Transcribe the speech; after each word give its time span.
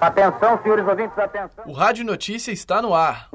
Atenção, 0.00 0.60
senhores 0.62 0.86
ouvintes, 0.88 1.16
atenção. 1.16 1.64
O 1.66 1.72
Rádio 1.72 2.04
Notícia 2.04 2.50
está 2.50 2.82
no 2.82 2.92
ar. 2.92 3.30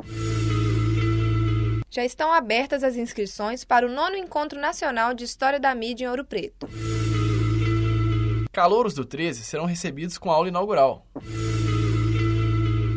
Já 1.89 2.04
estão 2.04 2.34
abertas 2.34 2.84
as 2.84 2.97
inscrições 2.97 3.63
para 3.63 3.86
o 3.86 3.89
nono 3.89 4.18
Encontro 4.18 4.60
Nacional 4.60 5.13
de 5.13 5.23
História 5.23 5.60
da 5.60 5.74
Mídia 5.74 6.06
em 6.06 6.10
Ouro 6.10 6.26
Preto. 6.26 6.67
Calouros 8.51 8.94
do 8.94 9.06
13 9.06 9.44
serão 9.44 9.65
recebidos 9.65 10.17
com 10.17 10.29
a 10.29 10.35
aula 10.35 10.49
inaugural. 10.49 11.06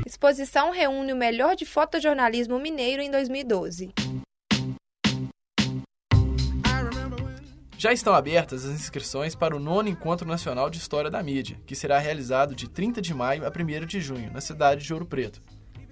Exposição 0.04 0.70
reúne 0.70 1.12
o 1.12 1.16
melhor 1.16 1.54
de 1.54 1.64
fotojornalismo 1.64 2.58
mineiro 2.58 3.00
em 3.00 3.10
2012. 3.10 3.92
Já 7.84 7.92
estão 7.92 8.14
abertas 8.14 8.64
as 8.64 8.80
inscrições 8.80 9.34
para 9.34 9.54
o 9.54 9.60
nono 9.60 9.90
Encontro 9.90 10.26
Nacional 10.26 10.70
de 10.70 10.78
História 10.78 11.10
da 11.10 11.22
Mídia, 11.22 11.60
que 11.66 11.76
será 11.76 11.98
realizado 11.98 12.54
de 12.54 12.66
30 12.66 13.02
de 13.02 13.12
maio 13.12 13.44
a 13.44 13.50
1 13.50 13.84
de 13.84 14.00
junho, 14.00 14.32
na 14.32 14.40
cidade 14.40 14.82
de 14.82 14.90
Ouro 14.94 15.04
Preto. 15.04 15.42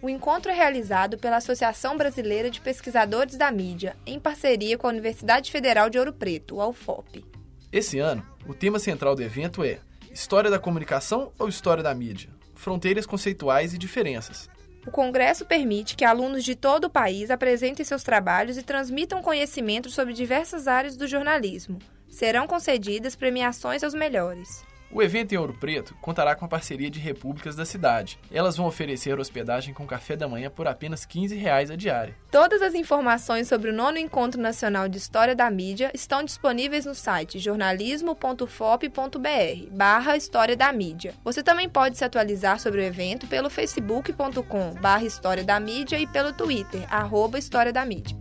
O 0.00 0.09
encontro 0.09 0.50
é 0.50 0.55
realizado 0.55 1.19
pela 1.19 1.36
Associação 1.36 1.98
Brasileira 1.98 2.50
de 2.50 2.62
Pesquisadores 2.62 3.36
da 3.36 3.50
Mídia, 3.50 3.95
em 4.06 4.19
parceria 4.19 4.78
com 4.78 4.86
a 4.86 4.91
Universidade 4.91 5.52
Federal 5.52 5.91
de 5.91 5.98
Ouro 5.98 6.14
Preto, 6.14 6.62
a 6.62 6.66
UFOP. 6.66 7.27
Esse 7.70 7.98
ano, 7.98 8.27
o 8.47 8.55
tema 8.55 8.78
central 8.78 9.14
do 9.14 9.22
evento 9.22 9.62
é 9.62 9.78
História 10.11 10.50
da 10.50 10.59
Comunicação 10.59 11.30
ou 11.38 11.47
História 11.47 11.83
da 11.83 11.95
Mídia? 11.95 12.30
Fronteiras 12.55 13.05
conceituais 13.05 13.74
e 13.74 13.77
diferenças. 13.77 14.48
O 14.86 14.91
congresso 14.91 15.45
permite 15.45 15.95
que 15.95 16.04
alunos 16.04 16.42
de 16.42 16.56
todo 16.56 16.84
o 16.84 16.91
país 16.91 17.30
apresentem 17.30 17.84
seus 17.84 18.02
trabalhos 18.02 18.56
e 18.56 18.62
transmitam 18.62 19.22
conhecimento 19.22 19.91
sobre 19.91 20.12
diversas 20.12 20.66
áreas 20.66 20.96
do 20.96 21.06
jornalismo. 21.06 21.78
Serão 22.08 22.46
concedidas 22.46 23.14
premiações 23.14 23.84
aos 23.84 23.95
melhores. 23.95 24.72
O 24.95 25.03
evento 25.03 25.33
em 25.33 25.39
Ouro 25.39 25.55
Preto 25.55 25.95
contará 26.03 26.35
com 26.35 26.45
a 26.45 26.48
parceria 26.48 26.91
de 26.91 27.01
repúblicas 27.01 27.57
da 27.57 27.65
cidade. 27.65 28.19
Elas 28.31 28.59
vão 28.59 28.67
oferecer 28.67 29.19
hospedagem 29.19 29.73
com 29.73 29.87
café 29.87 30.15
da 30.15 30.29
manhã 30.29 30.51
por 30.51 30.69
apenas 30.69 31.07
15 31.07 31.35
reais 31.35 31.71
a 31.71 31.77
diária. 31.77 32.15
Todas 32.31 32.61
as 32.61 32.75
informações 32.75 33.48
sobre 33.48 33.70
o 33.70 33.73
nono 33.73 33.97
Encontro 33.97 34.39
Nacional 34.39 34.91
de 34.91 34.98
História 34.98 35.35
da 35.35 35.51
Mídia 35.51 35.91
estão 35.95 36.23
disponíveis 36.23 36.85
no 36.85 36.95
site 36.95 37.39
jornalismo.fop.br 37.39 39.70
barra 39.70 40.15
História 40.15 40.57
da 40.57 40.70
Mídia. 40.70 41.15
Você 41.25 41.43
também 41.43 41.70
pode 41.70 41.97
se 41.97 42.05
atualizar 42.05 42.61
sobre 42.61 42.83
o 42.83 42.85
evento 42.85 43.27
pelo 43.27 43.48
facebook.com 43.48 44.75
barra 44.75 45.07
História 45.07 45.43
da 45.43 45.59
Mídia 45.59 45.98
e 45.98 46.07
pelo 46.07 46.35
Twitter, 46.35 46.83
arroba 46.91 47.39
História 47.39 47.73
da 47.73 47.87
Mídia. 47.87 48.15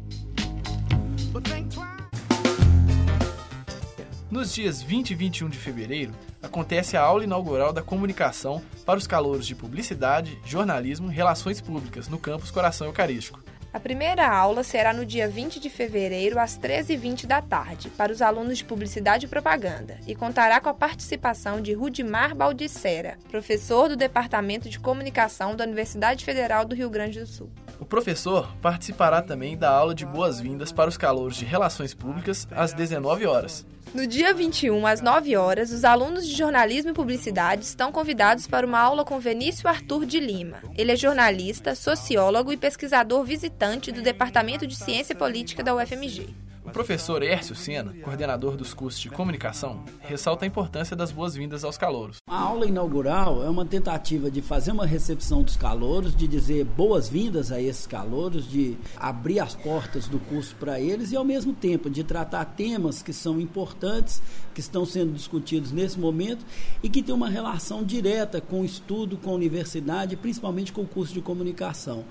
Nos 4.31 4.53
dias 4.53 4.81
20 4.81 5.11
e 5.11 5.15
21 5.15 5.49
de 5.49 5.57
fevereiro, 5.57 6.13
acontece 6.41 6.95
a 6.95 7.01
aula 7.01 7.25
inaugural 7.25 7.73
da 7.73 7.81
comunicação 7.81 8.63
para 8.85 8.97
os 8.97 9.05
calouros 9.05 9.45
de 9.45 9.53
publicidade, 9.53 10.39
jornalismo 10.45 11.11
e 11.11 11.13
relações 11.13 11.59
públicas 11.59 12.07
no 12.07 12.17
campus 12.17 12.49
Coração 12.49 12.87
Eucarístico. 12.87 13.43
A 13.73 13.79
primeira 13.79 14.29
aula 14.29 14.63
será 14.63 14.93
no 14.93 15.05
dia 15.05 15.27
20 15.27 15.59
de 15.59 15.69
fevereiro, 15.69 16.39
às 16.39 16.57
13h20 16.57 17.25
da 17.25 17.41
tarde, 17.41 17.89
para 17.89 18.11
os 18.11 18.21
alunos 18.21 18.57
de 18.57 18.63
Publicidade 18.63 19.25
e 19.25 19.29
Propaganda, 19.29 19.99
e 20.07 20.15
contará 20.15 20.61
com 20.61 20.69
a 20.69 20.73
participação 20.73 21.59
de 21.59 21.73
Rudimar 21.73 22.33
Baldicera, 22.33 23.17
professor 23.29 23.89
do 23.89 23.97
Departamento 23.97 24.69
de 24.69 24.79
Comunicação 24.79 25.57
da 25.57 25.65
Universidade 25.65 26.23
Federal 26.23 26.63
do 26.63 26.73
Rio 26.73 26.89
Grande 26.89 27.19
do 27.19 27.27
Sul. 27.27 27.51
O 27.81 27.85
professor 27.85 28.49
participará 28.61 29.21
também 29.21 29.57
da 29.57 29.69
aula 29.69 29.93
de 29.93 30.05
boas-vindas 30.05 30.71
para 30.71 30.89
os 30.89 30.95
calouros 30.95 31.35
de 31.35 31.43
Relações 31.43 31.93
Públicas 31.93 32.47
às 32.51 32.73
19 32.73 33.25
horas. 33.25 33.65
No 33.93 34.07
dia 34.07 34.33
21, 34.33 34.87
às 34.87 35.01
9 35.01 35.35
horas, 35.35 35.69
os 35.69 35.83
alunos 35.83 36.25
de 36.25 36.33
jornalismo 36.33 36.91
e 36.91 36.93
publicidade 36.93 37.65
estão 37.65 37.91
convidados 37.91 38.47
para 38.47 38.65
uma 38.65 38.79
aula 38.79 39.03
com 39.03 39.19
Vinícius 39.19 39.65
Arthur 39.65 40.05
de 40.05 40.17
Lima. 40.17 40.59
Ele 40.77 40.93
é 40.93 40.95
jornalista, 40.95 41.75
sociólogo 41.75 42.53
e 42.53 42.57
pesquisador 42.57 43.25
visitante 43.25 43.91
do 43.91 44.01
Departamento 44.01 44.65
de 44.65 44.77
Ciência 44.77 45.13
Política 45.13 45.61
da 45.61 45.75
UFMG. 45.75 46.33
O 46.63 46.69
professor 46.69 47.23
Hércio 47.23 47.55
Sena, 47.55 47.91
coordenador 48.03 48.55
dos 48.55 48.73
cursos 48.73 49.01
de 49.01 49.09
comunicação, 49.09 49.83
ressalta 49.99 50.45
a 50.45 50.47
importância 50.47 50.95
das 50.95 51.11
boas-vindas 51.11 51.63
aos 51.63 51.77
calouros. 51.77 52.17
A 52.29 52.39
aula 52.39 52.67
inaugural 52.67 53.43
é 53.43 53.49
uma 53.49 53.65
tentativa 53.65 54.29
de 54.29 54.41
fazer 54.41 54.71
uma 54.71 54.85
recepção 54.85 55.41
dos 55.41 55.57
calouros, 55.57 56.15
de 56.15 56.27
dizer 56.27 56.63
boas-vindas 56.65 57.51
a 57.51 57.59
esses 57.59 57.87
calouros, 57.87 58.49
de 58.49 58.77
abrir 58.95 59.39
as 59.39 59.55
portas 59.55 60.07
do 60.07 60.19
curso 60.19 60.55
para 60.55 60.79
eles 60.79 61.11
e, 61.11 61.15
ao 61.15 61.25
mesmo 61.25 61.51
tempo, 61.51 61.89
de 61.89 62.03
tratar 62.03 62.45
temas 62.45 63.01
que 63.01 63.11
são 63.11 63.41
importantes, 63.41 64.21
que 64.53 64.59
estão 64.59 64.85
sendo 64.85 65.13
discutidos 65.13 65.71
nesse 65.71 65.99
momento 65.99 66.45
e 66.83 66.89
que 66.89 67.01
têm 67.01 67.15
uma 67.15 67.29
relação 67.29 67.83
direta 67.83 68.39
com 68.39 68.61
o 68.61 68.65
estudo, 68.65 69.17
com 69.17 69.31
a 69.31 69.33
universidade, 69.33 70.15
principalmente 70.15 70.71
com 70.71 70.81
o 70.81 70.87
curso 70.87 71.13
de 71.13 71.21
comunicação. 71.21 72.05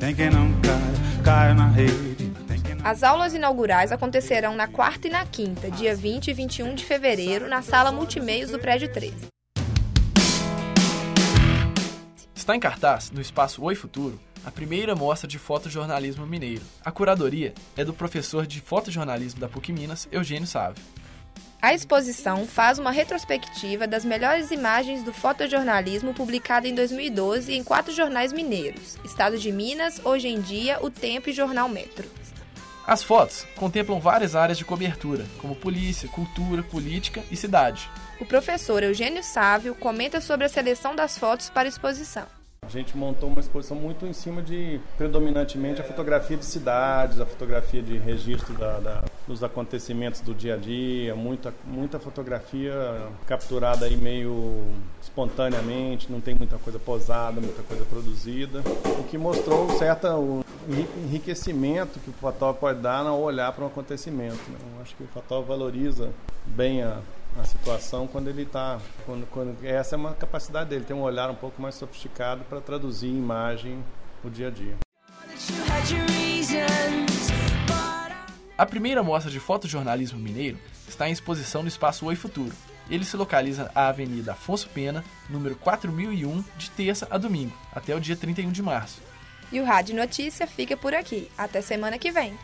Tem 0.00 0.14
quem 0.14 0.30
não 0.30 0.50
cai, 0.60 1.22
cai 1.22 1.54
na 1.54 1.68
rede. 1.68 2.11
As 2.84 3.04
aulas 3.04 3.32
inaugurais 3.32 3.92
acontecerão 3.92 4.56
na 4.56 4.66
quarta 4.66 5.06
e 5.06 5.10
na 5.10 5.24
quinta, 5.24 5.70
dia 5.70 5.94
20 5.94 6.28
e 6.28 6.34
21 6.34 6.74
de 6.74 6.84
fevereiro, 6.84 7.48
na 7.48 7.62
sala 7.62 7.92
Multimeios 7.92 8.50
do 8.50 8.58
Prédio 8.58 8.92
13. 8.92 9.28
Está 12.34 12.56
em 12.56 12.60
cartaz, 12.60 13.12
no 13.12 13.20
espaço 13.20 13.62
Oi 13.62 13.76
Futuro, 13.76 14.18
a 14.44 14.50
primeira 14.50 14.96
mostra 14.96 15.28
de 15.28 15.38
fotojornalismo 15.38 16.26
mineiro. 16.26 16.62
A 16.84 16.90
curadoria 16.90 17.54
é 17.76 17.84
do 17.84 17.94
professor 17.94 18.48
de 18.48 18.60
fotojornalismo 18.60 19.38
da 19.38 19.48
PUC 19.48 19.72
Minas, 19.72 20.08
Eugênio 20.10 20.48
Sávio. 20.48 20.82
A 21.62 21.72
exposição 21.72 22.44
faz 22.48 22.80
uma 22.80 22.90
retrospectiva 22.90 23.86
das 23.86 24.04
melhores 24.04 24.50
imagens 24.50 25.04
do 25.04 25.12
fotojornalismo 25.12 26.12
publicada 26.12 26.66
em 26.66 26.74
2012 26.74 27.54
em 27.54 27.62
quatro 27.62 27.94
jornais 27.94 28.32
mineiros: 28.32 28.98
Estado 29.04 29.38
de 29.38 29.52
Minas, 29.52 30.04
Hoje 30.04 30.26
em 30.26 30.40
Dia, 30.40 30.80
O 30.82 30.90
Tempo 30.90 31.30
e 31.30 31.32
Jornal 31.32 31.68
Metro. 31.68 32.21
As 32.86 33.02
fotos 33.02 33.46
contemplam 33.56 34.00
várias 34.00 34.34
áreas 34.34 34.58
de 34.58 34.64
cobertura, 34.64 35.24
como 35.38 35.54
polícia, 35.54 36.08
cultura, 36.08 36.62
política 36.62 37.22
e 37.30 37.36
cidade. 37.36 37.88
O 38.20 38.26
professor 38.26 38.82
Eugênio 38.82 39.22
Sávio 39.22 39.74
comenta 39.74 40.20
sobre 40.20 40.46
a 40.46 40.48
seleção 40.48 40.94
das 40.94 41.16
fotos 41.16 41.48
para 41.48 41.68
exposição. 41.68 42.26
Gente 42.72 42.96
montou 42.96 43.28
uma 43.28 43.38
exposição 43.38 43.76
muito 43.76 44.06
em 44.06 44.14
cima 44.14 44.40
de, 44.40 44.80
predominantemente, 44.96 45.82
a 45.82 45.84
fotografia 45.84 46.38
de 46.38 46.44
cidades, 46.46 47.20
a 47.20 47.26
fotografia 47.26 47.82
de 47.82 47.98
registro 47.98 48.54
da, 48.54 48.80
da, 48.80 49.04
dos 49.28 49.44
acontecimentos 49.44 50.22
do 50.22 50.34
dia 50.34 50.54
a 50.54 50.56
dia, 50.56 51.14
muita, 51.14 51.52
muita 51.66 51.98
fotografia 51.98 52.72
capturada 53.26 53.84
aí 53.84 53.94
meio 53.94 54.64
espontaneamente, 55.02 56.10
não 56.10 56.18
tem 56.18 56.34
muita 56.34 56.56
coisa 56.56 56.78
posada, 56.78 57.42
muita 57.42 57.62
coisa 57.62 57.84
produzida, 57.84 58.62
o 58.98 59.04
que 59.04 59.18
mostrou 59.18 59.66
um 59.66 59.76
certo 59.76 60.06
enriquecimento 61.06 62.00
que 62.00 62.08
o 62.08 62.14
fotógrafo 62.14 62.58
pode 62.58 62.80
dar 62.80 63.06
ao 63.06 63.20
olhar 63.20 63.52
para 63.52 63.64
um 63.64 63.66
acontecimento. 63.66 64.40
Né? 64.48 64.56
Eu 64.76 64.80
acho 64.80 64.96
que 64.96 65.02
o 65.02 65.08
fotógrafo 65.08 65.46
valoriza 65.46 66.08
bem 66.46 66.82
a, 66.82 67.00
a 67.38 67.44
situação 67.44 68.06
quando 68.06 68.28
ele 68.28 68.42
está. 68.42 68.78
Quando, 69.06 69.26
quando, 69.26 69.64
essa 69.64 69.96
é 69.96 69.98
uma 69.98 70.14
capacidade 70.14 70.70
dele, 70.70 70.84
ter 70.84 70.94
um 70.94 71.02
olhar 71.02 71.30
um 71.30 71.34
pouco 71.34 71.60
mais 71.60 71.74
sofisticado 71.74 72.44
para 72.44 72.60
traduzir 72.60 73.08
em 73.08 73.16
imagem 73.16 73.82
o 74.24 74.30
dia 74.30 74.48
a 74.48 74.50
dia. 74.50 74.76
A 78.56 78.66
primeira 78.66 79.02
mostra 79.02 79.30
de 79.30 79.40
fotojornalismo 79.40 80.18
mineiro 80.18 80.58
está 80.88 81.08
em 81.08 81.12
exposição 81.12 81.62
no 81.62 81.68
Espaço 81.68 82.06
Oi 82.06 82.14
Futuro. 82.14 82.54
Ele 82.90 83.04
se 83.04 83.16
localiza 83.16 83.70
à 83.74 83.88
Avenida 83.88 84.32
Afonso 84.32 84.68
Pena, 84.68 85.04
número 85.28 85.56
4001, 85.56 86.44
de 86.58 86.70
terça 86.70 87.06
a 87.10 87.16
domingo, 87.16 87.56
até 87.72 87.94
o 87.94 88.00
dia 88.00 88.16
31 88.16 88.52
de 88.52 88.62
março. 88.62 89.00
E 89.50 89.60
o 89.60 89.64
Rádio 89.64 89.94
Notícia 89.94 90.46
fica 90.46 90.76
por 90.76 90.94
aqui. 90.94 91.30
Até 91.36 91.60
semana 91.60 91.98
que 91.98 92.10
vem. 92.10 92.38